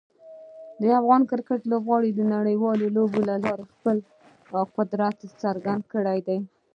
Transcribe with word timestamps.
د 0.81 0.83
افغان 0.99 1.21
کرکټ 1.31 1.61
لوبغاړو 1.71 2.09
د 2.17 2.21
نړیوالو 2.35 2.85
لوبو 2.95 3.19
له 3.29 3.35
لارې 3.43 3.65
خپل 3.73 3.97
قدرت 4.77 5.17
څرګند 5.43 5.83
کړی 5.93 6.19
دی. 6.27 6.39